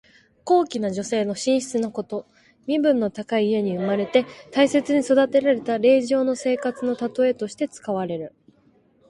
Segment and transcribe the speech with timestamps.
[0.45, 2.25] 高貴な女性の寝室のこと。
[2.65, 8.33] 身分の高い家に生まれて大切に育てられた令嬢の生活のたとえとして使われる。